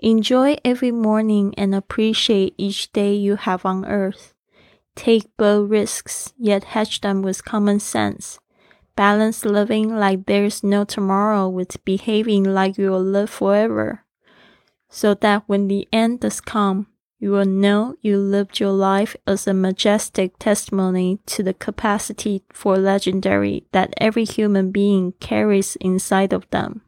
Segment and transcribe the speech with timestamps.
[0.00, 4.32] Enjoy every morning and appreciate each day you have on earth.
[4.94, 8.38] Take bold risks, yet hedge them with common sense.
[8.94, 14.04] Balance living like there's no tomorrow with behaving like you'll live forever.
[14.88, 16.86] So that when the end does come,
[17.18, 22.76] you will know you lived your life as a majestic testimony to the capacity for
[22.76, 26.82] legendary that every human being carries inside of them.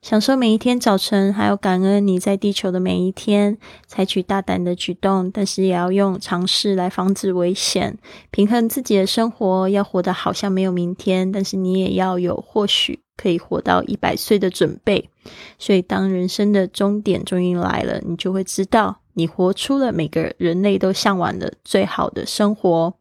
[0.00, 3.58] 享受每一天早晨，还有感恩你在地球的每一天。
[3.86, 7.98] 采取大胆的举动，但是也要用尝试来防止危险。
[8.30, 15.10] 平衡自己的生活，要活得好像没有明天，但是你也要有或许可以活到一百岁的准备。
[15.58, 22.94] 所以，当人生的终点终于来了，你就会知道，你活出了每个人类都向往的最好的生活，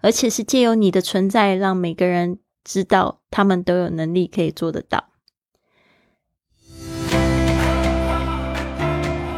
[0.00, 5.09] 而且是借由你的存在，让每个人知道他们都有能力可以做得到。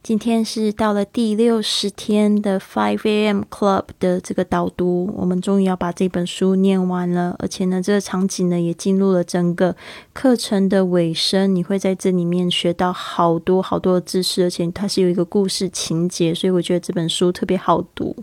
[0.00, 3.42] 今天是到了第六十天的 Five A.M.
[3.50, 9.76] Club 的这个导读，我们终于要把这本书念完了，而且呢，这个场景呢也进入了整个
[10.14, 11.54] 课程的尾声。
[11.54, 18.16] 你会在这里面学到好多好多的知识，而且它是有一个故事情节，所以我觉得这本书特别好读。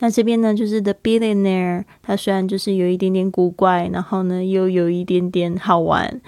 [0.00, 6.20] 那这边呢，就是 The Billionaire，他虽然就是有一点点古怪，然后呢又有一点点好玩，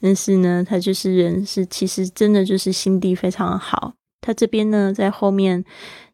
[0.00, 3.94] 但是呢，他就是人是其实真的就是心地非常好。
[4.22, 5.62] 他这边呢，在后面，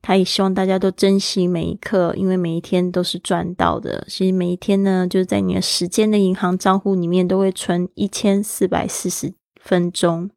[0.02, 4.04] 他也希望大家都珍惜每一刻，因为每一天都是赚到的。
[4.08, 10.28] 其实每一天呢，就是在你的时间的银行账户里面都会存一千四百四十分钟。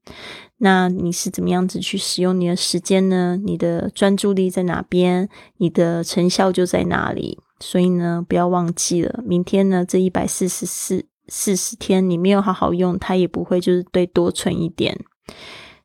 [0.57, 3.39] 那你是怎么样子去使用你的时间呢？
[3.43, 5.27] 你的专注力在哪边，
[5.57, 7.39] 你的成效就在哪里。
[7.59, 14.99] 所以呢，不要忘记了，明天呢，这一百四十四四十天你没有好好用，它也不会就是对多存一点。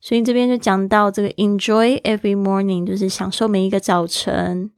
[0.07, 4.71] 所以这边就讲到这个 enjoy every morning，就是享受每一个早晨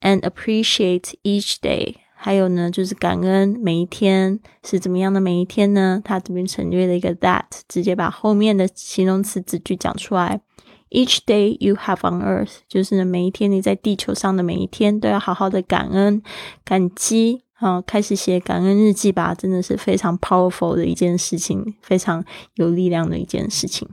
[0.00, 1.96] ，and appreciate each day。
[2.14, 6.00] 还有呢，就是感恩每一天是怎么样的每一天呢？
[6.04, 10.40] 它这边省略了一个 that，直接把后面的形容词子句讲出来。
[10.90, 16.22] Each day you have on earth，就是呢每一天你在地球上的每一天都要好好的感恩、
[16.64, 17.42] 感激。
[17.54, 23.86] 啊，开始写感恩日记吧，真的是非常 powerful 的一件事情，非常有力量的一件事情。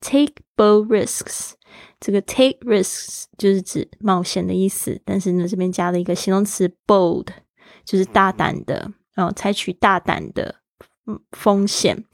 [0.00, 1.54] Take bold risks，
[1.98, 7.26] 这个 take risks 就是指冒险的意思，但是呢，这边加了一个形容词 bold，
[7.84, 10.54] 就是大胆的，然哦，采取大胆的
[11.32, 12.04] 风险。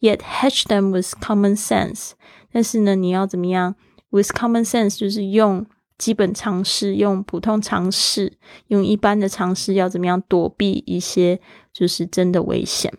[0.00, 2.12] Yet hedge them with common sense，
[2.50, 3.76] 但是呢，你要怎么样
[4.08, 5.66] ？With common sense 就是用
[5.98, 8.38] 基本常识，用普通常识，
[8.68, 11.38] 用一般的常识，要怎么样躲避一些
[11.74, 12.90] 就是真的危险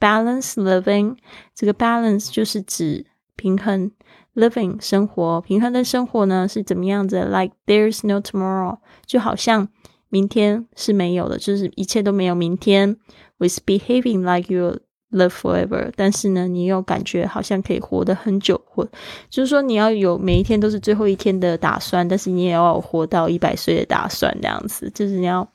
[0.00, 1.18] ？Balance living，
[1.54, 3.06] 这个 balance 就是指。
[3.46, 3.92] 平衡
[4.34, 9.68] living 生活，平衡的生活呢是怎么样子？Like there's no tomorrow，就好像
[10.08, 12.96] 明天是没有的，就是一切都没有明天。
[13.38, 14.80] With behaving like you
[15.12, 18.84] live forever，但是呢，你又感觉好像可以活得很久，或
[19.30, 25.48] 就是说你要有每一天都是最后一天的打算，但是你也要活到一百岁的打算，这样子就是你要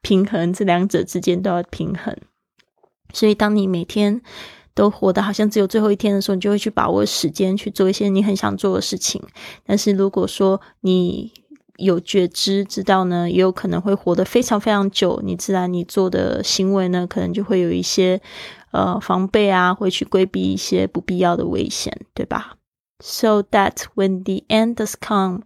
[0.00, 2.16] 平衡这两者之间都要平衡。
[3.12, 4.22] 所以当你每天
[4.74, 9.22] 都活得好像只有最后一天的时候，你就会去把握时间去做一些你很想做的事情。
[9.64, 11.32] 但是如果说你
[11.76, 15.20] 有觉知，知道呢，也有可能会活得非常非常久。
[15.24, 18.20] 你自然你做的行为呢，可能就会有一些
[18.70, 22.54] 呃防备啊，会去规避一些不必要的危险，对吧
[23.00, 25.40] ？So that when the end does come，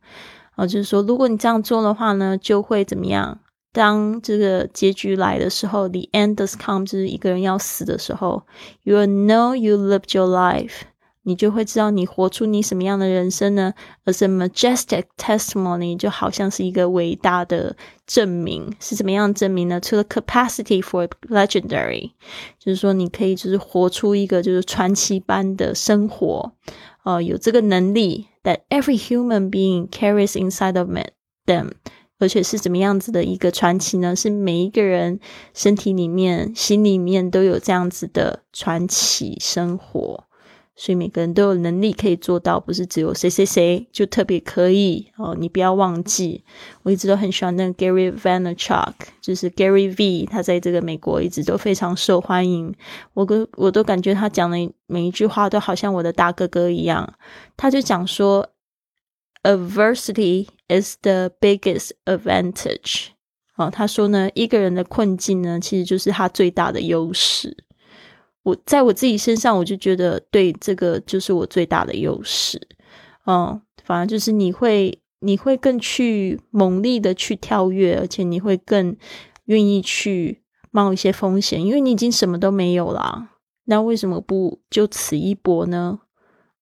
[0.56, 3.40] 啊，就是说，如果你这样做的话呢，就会怎么样？
[3.77, 8.43] 当这个结局来的时候，the end does come，就是一个人要死的时候，
[8.83, 10.81] you will know you lived your life，
[11.23, 13.73] 你就会知道你活出你什么样的人生呢？
[14.05, 17.75] As a majestic testimony，就好像是一个伟大的
[18.05, 19.79] 证明，是怎么样证明呢？
[19.79, 22.11] To the capacity for legendary，
[22.59, 26.51] 就是说你可以就是活出一个就是传奇般的生活，
[27.05, 30.89] 呃，有这个能力，that every human being carries inside of
[31.47, 31.71] them。
[32.18, 34.14] 而且是怎么样子的一个传奇呢？
[34.14, 35.20] 是每一个人
[35.54, 40.24] 身体里面、心里面都有这样子的传奇生活。
[40.80, 45.36] 所以每个人都有能力可以做到，不是只有谁谁谁就特别可以哦。
[45.36, 46.44] 你不要忘记，
[46.84, 52.72] 我一直都很喜欢那个 Gary Vaynerchuk，就是 Gary V，他在这个美国一直都非常受欢迎。
[53.14, 54.56] 我都我都感觉他讲的
[54.86, 57.12] 每一句话都好像我的大哥哥一样。
[57.56, 58.48] 他就讲说
[59.42, 63.08] ，Adversity is the biggest advantage。
[63.56, 67.64] 哦，他说呢，一个人的困境呢，其实就是他最大的优势。
[68.44, 72.68] 我在我自己身上，我就觉得对这个就是我最大的优势，
[73.26, 78.96] 嗯，反而就是你会你会更去猛力的去跳跃，而且你会更
[79.46, 83.30] 愿意去冒一些风险，因为你已经什么都没有了，
[83.64, 85.98] 那为什么不就此一搏呢？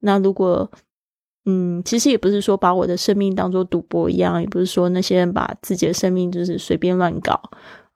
[0.01, 0.71] 那如果
[1.47, 7.41] 嗯，其实也不是说把我的生命当做赌博一样，也不是说那些人把自己的生命就是随便乱搞，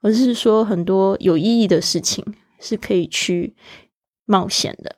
[0.01, 2.25] 而是说很多有意义的事情。
[2.63, 3.55] 是可以去
[4.23, 4.97] 冒险的。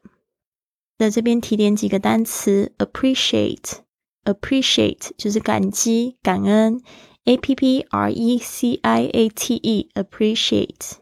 [0.97, 6.81] 在这边提点几个单词：appreciate，appreciate 就是感激、感恩
[7.23, 10.95] ；a p p r e c i a t e，appreciate。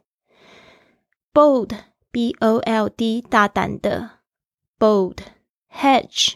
[1.33, 4.19] bold，b o l d 大胆的
[4.77, 6.33] ，bold；hedge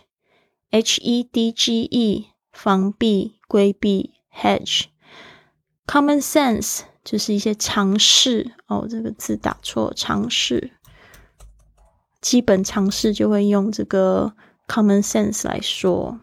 [0.71, 4.85] H E D G E 防避、规避；hedge。
[5.85, 6.81] common sense。
[7.05, 10.71] 就是一些常识哦，这个字打错，常识，
[12.19, 14.33] 基本常识就会用这个
[14.67, 16.19] common sense 来说。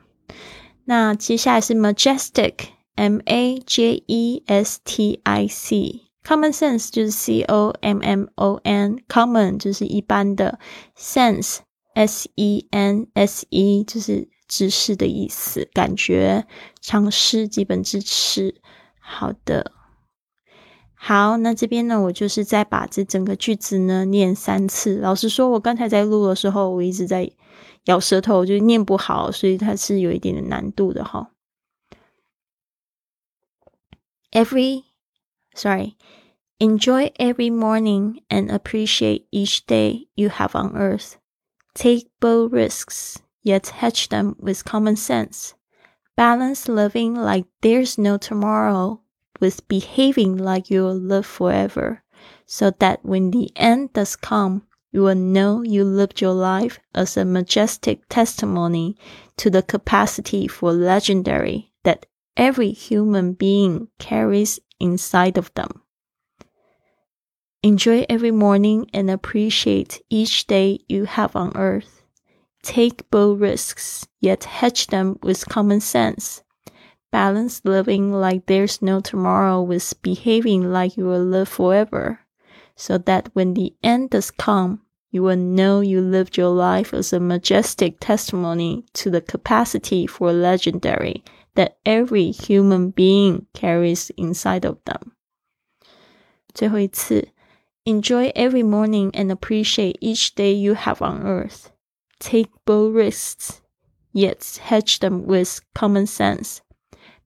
[0.86, 8.26] 那接下来是 majestic，m a j e s t i c，common sense 就是 c o m m
[8.34, 10.58] o n，common 就是一般的
[10.98, 11.58] ，sense
[11.94, 16.46] s e n s e 就是知识的意思，感觉
[16.82, 18.60] 尝试，基本知识。
[19.00, 19.72] 好的。
[20.92, 24.98] 好，那这边呢，我就是再把这整个句子呢念三次。
[24.98, 27.32] 老实说，我刚才在录的时候，我一直在
[27.84, 31.30] 咬舌头，就念不好，所以它是有一点点难度的哈。
[34.32, 34.84] Every,
[35.54, 35.94] sorry,
[36.58, 41.14] enjoy every morning and appreciate each day you have on earth.
[41.74, 45.54] Take bold risks, yet hedge them with common sense.
[46.16, 49.00] Balance living like there's no tomorrow
[49.40, 52.02] with behaving like you will live forever,
[52.46, 57.16] so that when the end does come, you will know you lived your life as
[57.16, 58.96] a majestic testimony
[59.38, 62.06] to the capacity for legendary that
[62.36, 65.82] every human being carries inside of them.
[67.62, 72.01] Enjoy every morning and appreciate each day you have on earth
[72.63, 76.43] Take bold risks, yet hedge them with common sense
[77.11, 82.19] balance living like there's no tomorrow with behaving like you will live forever,
[82.75, 87.13] so that when the end does come, you will know you lived your life as
[87.13, 91.23] a majestic testimony to the capacity for legendary
[91.55, 95.13] that every human being carries inside of them.
[96.53, 97.29] 最后一次,
[97.85, 101.69] enjoy every morning and appreciate each day you have on earth.
[102.21, 103.61] Take bold risks,
[104.11, 106.61] yet hedge them with common sense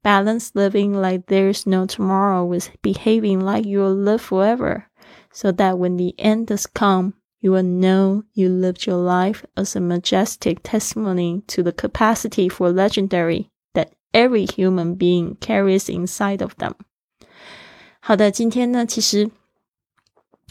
[0.04, 4.88] balance living like there's no tomorrow with behaving like you'll live forever,
[5.32, 9.76] so that when the end does come, you will know you lived your life as
[9.76, 16.56] a majestic testimony to the capacity for legendary that every human being carries inside of
[16.58, 16.74] them.
[18.02, 19.30] 好的，今天呢，其实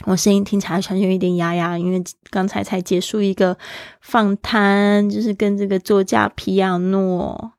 [0.05, 3.57] 我声音听起来好像有一点哑哑，因为刚才才结束一个
[4.01, 7.53] 访谈，就是跟这个作家皮亚诺。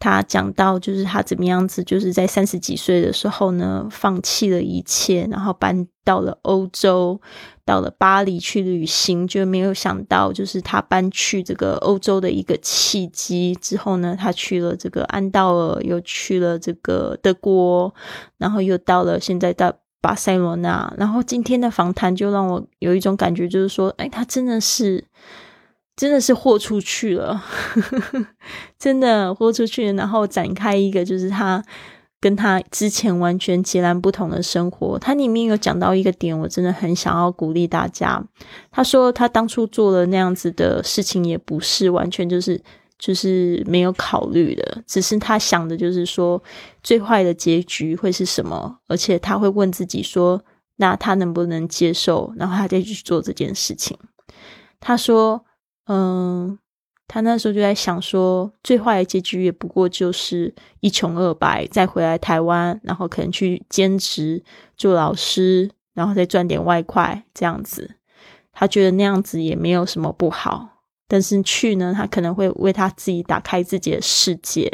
[0.00, 7.20] 他讲到，就是他怎么样子，就是在三十几岁的时候呢，放弃了一切，然后搬到了欧洲，
[7.64, 17.92] 到了巴黎去旅行，就没有想到，就是他搬去这个欧洲的一个契机之后呢，他去了这个安道尔，又去了这个德国，
[18.36, 25.04] 然后又到了现在到巴塞罗那，然后今天的访谈就让我有一种感觉，就是说，哎，他真的是。
[25.96, 27.42] 真的是豁出去了，
[28.78, 31.60] 真的豁出去，然后展开一个就是他
[32.20, 34.96] 跟他之前完全截然不同的生活。
[35.00, 38.24] 他里面有讲到一个点，我真的很想要鼓励大家。
[38.70, 42.62] 他说他当初做了那样子的事情，也不是完全就是
[42.98, 46.42] 就是没有考虑的，只是他想的就是说
[46.82, 50.42] 最坏的结局会是什么，而且他会问自己说，
[50.76, 53.96] 那他能不能接受，然后他再去做这件事情。
[54.80, 55.44] 他说。
[55.90, 56.58] 嗯，
[57.06, 64.44] 他那时候就在想说，最坏的结局也不过就是一穷二白，再回来台湾，然后可能去兼职
[64.76, 67.94] 做老师，然后再赚点外快这样子。
[68.52, 70.77] 他觉得那样子也没有什么不好。
[71.08, 74.70] 但是去呢，他可能会为他自己打开自己的世界。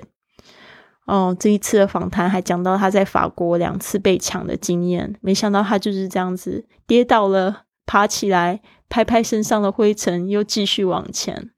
[1.07, 11.51] 哦，这一次的访谈还讲到他在法国两次被抢的经验，没想到他就是这样子跌倒了，爬起来，拍拍身上的灰尘，又继续往前。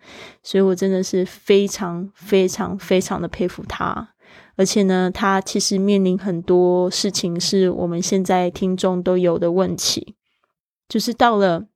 [0.43, 4.11] 所以我真的是非常非常非常的佩服他。
[4.57, 10.17] 而且呢，他其实面临很多事情，是我们现在听众都有的问题，
[10.89, 11.67] 就是到了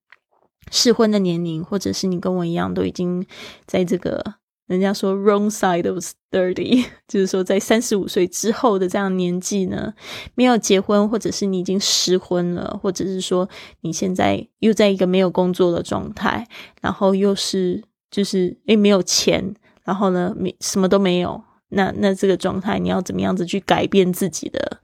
[0.70, 3.26] 适婚的年龄，或者是你跟我一样，都已经
[3.66, 4.36] 在这个。
[4.66, 5.98] 人家说 wrong side of
[6.30, 9.92] thirty，就是说在三十五岁之后的这样年纪呢，
[10.36, 13.48] 没有结婚，或者是你已经失婚了，或者是说
[13.80, 16.46] 你现在又在一个没有工作的状态，
[16.80, 24.80] 然后又是就是诶没有钱，然后呢没什么都没有，那那这个状态你要怎么样子去改变自己的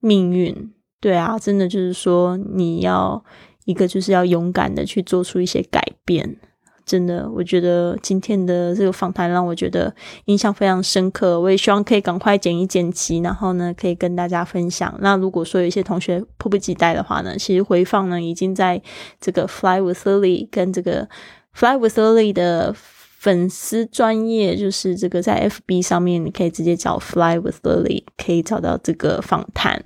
[0.00, 0.72] 命运？
[1.00, 3.24] 对啊，真的就是说你要
[3.68, 6.38] 一个就是要勇敢的去做出一些改变。
[6.86, 9.94] 真的，我觉得今天的这个访谈让我觉得
[10.24, 11.38] 印象非常深刻。
[11.38, 14.96] 我也希望可以赶快剪一剪辑，然后呢，可以跟大家分享。
[15.02, 18.80] 那如果说有一些同学迫不及待的话呢，其实回放呢已经在
[19.20, 21.06] 这个 Fly with Lily 跟这个
[21.52, 29.84] Fly with Lily 的粉丝专业，就是这个在 FB 上面，你可以直接找 Fly with Lily，可以找到这个访谈。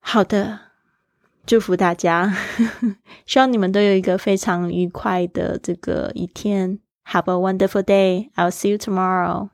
[0.00, 0.69] 好的。
[1.50, 2.32] 祝福大家，
[3.26, 6.78] 希望你们都有一个非常愉快的这个一天。
[7.06, 8.30] Have a wonderful day.
[8.36, 9.48] I'll see you tomorrow.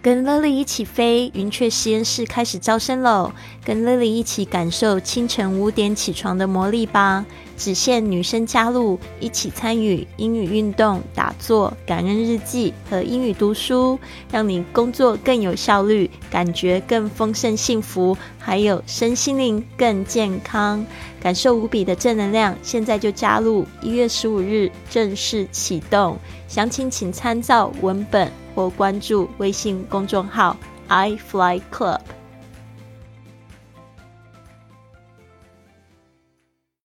[0.00, 3.32] 跟 Lily 一起飞，云雀实验室开始招生喽！
[3.64, 7.26] 跟 Lily 一起感受清晨五点起床的魔力吧。
[7.56, 13.98] 只限女生加入，一起参与英语运动、打坐、感恩日记和英语读书，
[14.30, 20.86] 让你工作更有效率，感觉更丰盛幸福，还有身心灵更健康，
[21.20, 22.56] 感受无比的正能量。
[22.62, 30.56] 现在就加入，一月十五日正式启动，详情请参照文本或关注微信公众号
[30.88, 32.17] i fly club。